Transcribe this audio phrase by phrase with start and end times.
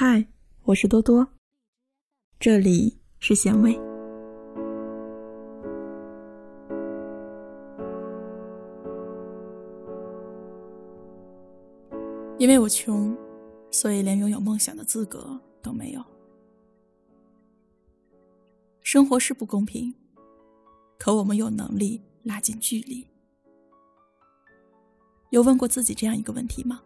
[0.00, 0.24] 嗨，
[0.62, 1.26] 我是多多，
[2.38, 3.72] 这里是咸味。
[12.38, 13.12] 因为我穷，
[13.72, 16.04] 所以连拥有梦想的资格都没有。
[18.82, 19.92] 生活是不公平，
[20.96, 23.04] 可我们有能力拉近距离。
[25.30, 26.84] 有问过自己这样一个问题吗？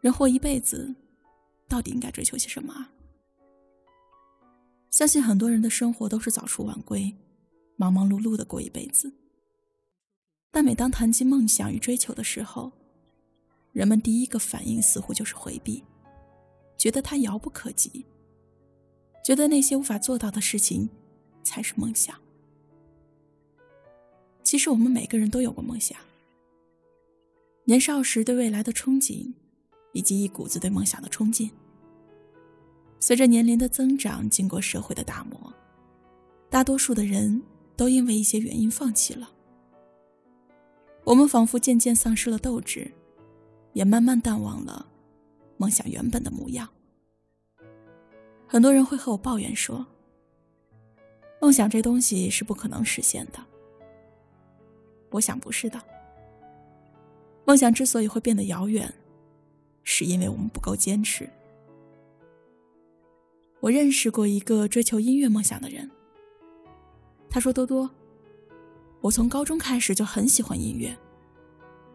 [0.00, 0.94] 人活一辈子。
[1.70, 2.92] 到底应该追求些什么啊？
[4.90, 7.16] 相信很多人的生活都是早出晚归，
[7.76, 9.14] 忙忙碌碌的过一辈子。
[10.50, 12.72] 但每当谈及梦想与追求的时候，
[13.72, 15.84] 人们第一个反应似乎就是回避，
[16.76, 18.04] 觉得它遥不可及，
[19.24, 20.90] 觉得那些无法做到的事情
[21.44, 22.20] 才是梦想。
[24.42, 25.96] 其实我们每个人都有过梦想，
[27.66, 29.32] 年少时对未来的憧憬。
[29.92, 31.50] 以及一股子对梦想的冲劲。
[33.00, 35.52] 随着年龄的增长，经过社会的打磨，
[36.50, 37.42] 大多数的人
[37.74, 39.28] 都因为一些原因放弃了。
[41.04, 42.92] 我们仿佛渐渐丧失了斗志，
[43.72, 44.86] 也慢慢淡忘了
[45.56, 46.68] 梦想原本的模样。
[48.46, 49.86] 很多人会和我抱怨说
[51.40, 53.38] ：“梦想这东西是不可能实现的。”
[55.10, 55.80] 我想不是的。
[57.46, 58.92] 梦想之所以会变得遥远。
[59.82, 61.28] 是因为我们不够坚持。
[63.60, 65.88] 我认识过一个追求音乐梦想的人。
[67.28, 67.88] 他说：“多多，
[69.00, 70.96] 我从高中开始就很喜欢音乐，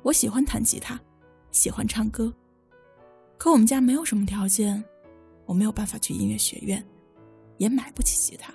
[0.04, 1.00] 我喜欢弹吉他，
[1.52, 2.34] 喜欢唱歌。
[3.38, 4.84] 可我们家没有什么条件，
[5.46, 6.86] 我没有办法去音乐学院，
[7.58, 8.54] 也买不起吉他，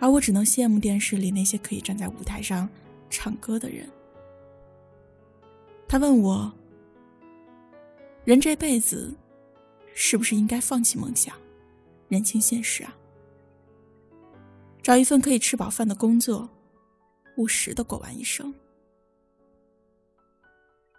[0.00, 2.68] 而我只能羡慕电视里那些可以站在舞台上
[3.08, 3.88] 唱歌的人。”
[5.86, 6.52] 他问我。
[8.24, 9.14] 人这辈子，
[9.94, 11.36] 是不是应该放弃梦想，
[12.08, 12.96] 认清现实啊？
[14.82, 16.48] 找一份可以吃饱饭的工作，
[17.36, 18.54] 务实的过完一生。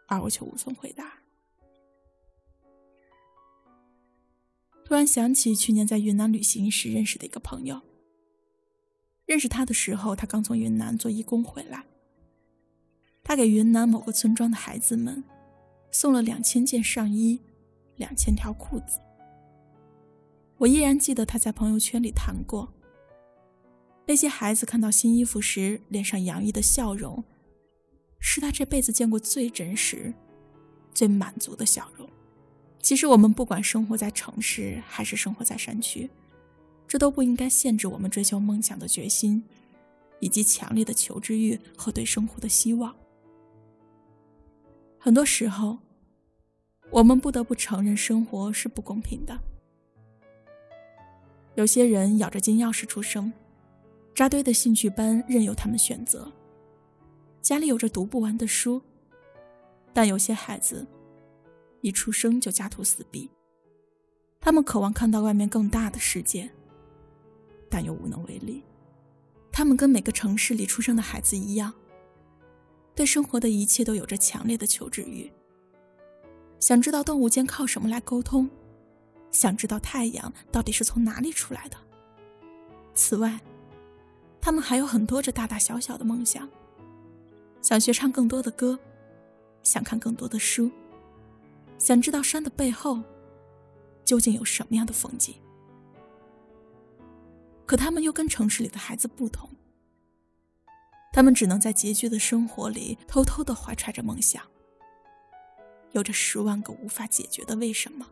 [0.07, 1.13] 而我却无从回答。
[4.83, 7.81] 突然想起去年在云南旅行时认识的一个朋友。
[9.25, 11.85] 认识他的时候，他刚从云南做义工回来。
[13.23, 15.23] 他给云南某个村庄的孩子们。
[15.91, 17.39] 送了两千件上衣，
[17.95, 18.99] 两千条裤子。
[20.57, 22.73] 我依然记得他在朋友圈里谈过。
[24.05, 27.23] 那些孩子看到新衣服时脸上洋溢的笑容，
[28.19, 30.13] 是他这辈子见过最真实、
[30.93, 32.07] 最满足的笑容。
[32.79, 36.09] 其实我们不管生活在城市还是生活在山区，
[36.87, 39.43] 这都不应该限制我们追求梦想的决心，
[40.19, 42.95] 以及强烈的求知欲和对生活的希望。
[44.99, 45.79] 很多时候。
[46.91, 49.37] 我们不得不承认，生活是不公平的。
[51.55, 53.31] 有些人咬着金钥匙出生，
[54.13, 56.29] 扎堆的兴趣班任由他们选择，
[57.41, 58.81] 家里有着读不完的书；
[59.93, 60.85] 但有些孩子
[61.79, 63.29] 一出生就家徒四壁，
[64.41, 66.49] 他们渴望看到外面更大的世界，
[67.69, 68.61] 但又无能为力。
[69.49, 71.73] 他们跟每个城市里出生的孩子一样，
[72.93, 75.31] 对生活的一切都有着强烈的求知欲。
[76.59, 78.49] 想知道动物间靠什么来沟通？
[79.35, 81.75] 想知道太阳到底是从哪里出来的？
[82.93, 83.37] 此外，
[84.39, 86.49] 他们还有很多着大大小小的梦想：
[87.61, 88.79] 想学唱更多的歌，
[89.61, 90.71] 想看更多的书，
[91.77, 93.03] 想知道山的背后
[94.05, 95.35] 究竟有什么样的风景。
[97.65, 99.49] 可他们又跟城市里的孩子不同，
[101.11, 104.41] 他们只能在拮据的生活里偷偷的怀揣着梦想。
[105.91, 108.07] 有着十万个无法解决的为什么。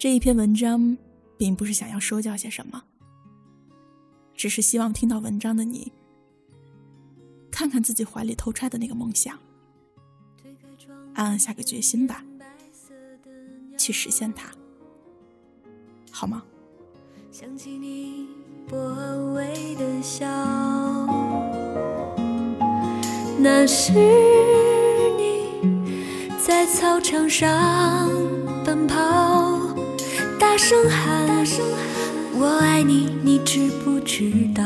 [0.00, 0.96] 这一篇文章
[1.36, 2.84] 并不是想要说教些什么，
[4.34, 5.92] 只是希望听到文章的你，
[7.50, 9.38] 看看自己怀里偷揣的那个梦想，
[11.12, 12.24] 暗暗下个决心吧，
[13.76, 14.50] 去实现它，
[16.10, 16.44] 好吗？
[17.30, 18.26] 想起你。
[18.70, 18.78] 薄
[19.34, 20.24] 微的笑，
[23.38, 23.92] 那是
[25.18, 25.58] 你
[26.38, 28.08] 在操场上，
[30.40, 31.28] 大声喊
[32.34, 34.64] “我爱你”，你知不知道？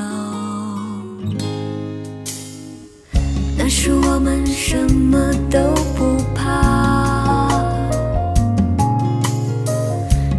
[3.59, 5.59] 那时我们什么都
[5.97, 7.51] 不怕，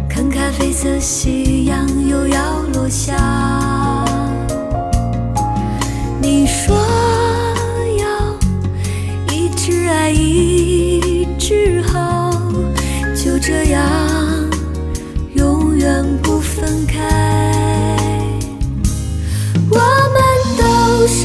[0.08, 3.65] 看咖啡色夕阳又要落下。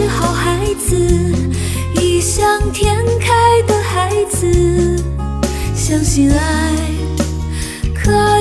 [0.07, 0.95] 好孩子
[1.95, 5.01] 异想天开的孩子
[5.75, 6.71] 相信爱
[7.93, 8.40] 可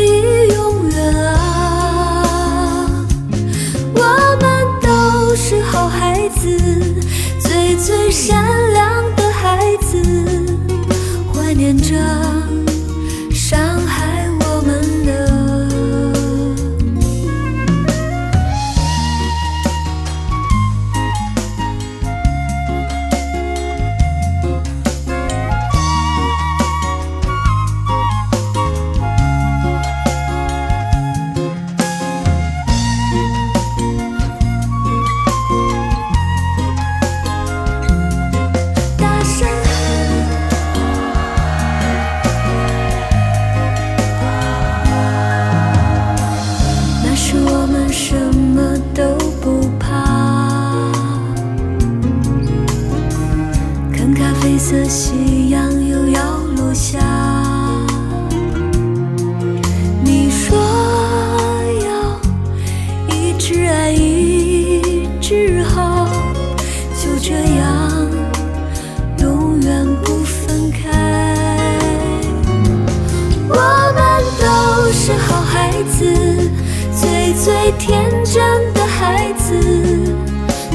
[79.30, 79.54] 孩子，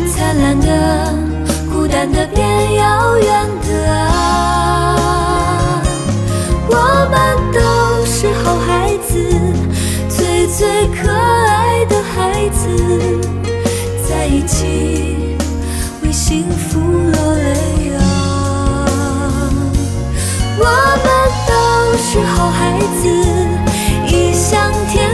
[0.08, 1.14] 灿烂的。
[1.70, 5.82] 孤单的变遥远的啊，
[6.70, 6.74] 我
[7.12, 7.60] 们都
[8.06, 9.20] 是好孩子，
[10.08, 12.70] 最最可爱的孩子，
[14.08, 15.36] 在一起
[16.02, 18.00] 为幸福落泪啊。
[20.58, 20.64] 我
[21.04, 21.06] 们
[21.46, 21.52] 都
[21.98, 23.04] 是好孩子，
[24.08, 25.05] 异想天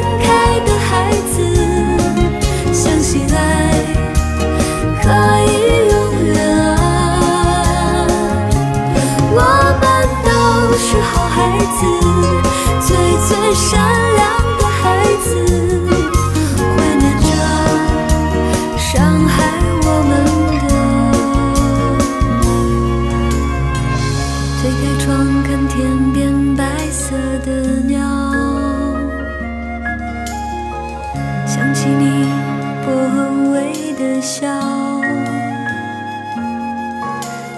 [34.22, 34.48] 笑，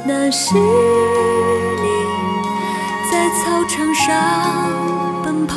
[0.05, 0.61] 那是你
[3.11, 3.23] 在。
[3.33, 4.05] 操场上
[5.23, 5.55] 奔跑，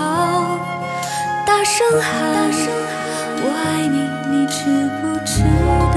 [1.47, 2.11] 大声喊
[3.44, 3.97] ：“我爱你，
[4.31, 4.58] 你知
[5.00, 5.43] 不知
[5.94, 5.95] 道？”